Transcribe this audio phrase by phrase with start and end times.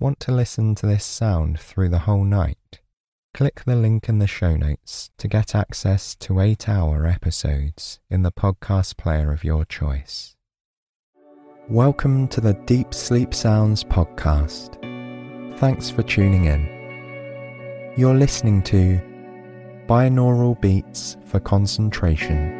[0.00, 2.80] Want to listen to this sound through the whole night?
[3.34, 8.22] Click the link in the show notes to get access to eight hour episodes in
[8.22, 10.36] the podcast player of your choice.
[11.68, 14.78] Welcome to the Deep Sleep Sounds podcast.
[15.58, 17.92] Thanks for tuning in.
[17.94, 19.02] You're listening to
[19.86, 22.59] Binaural Beats for Concentration.